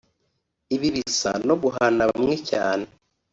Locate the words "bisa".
0.95-1.31